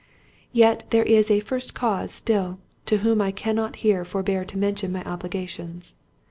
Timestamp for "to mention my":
4.45-5.03